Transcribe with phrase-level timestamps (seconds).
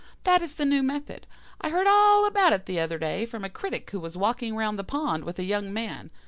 [0.23, 1.27] That is the new method.
[1.61, 4.79] I heard all about it the other day from a critic who was walking round
[4.79, 6.09] the pond with a young man.